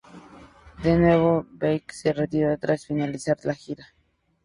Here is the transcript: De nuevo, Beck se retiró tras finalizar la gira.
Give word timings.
De 0.81 0.97
nuevo, 0.97 1.45
Beck 1.51 1.91
se 1.91 2.11
retiró 2.11 2.57
tras 2.57 2.87
finalizar 2.87 3.37
la 3.43 3.53
gira. 3.53 3.93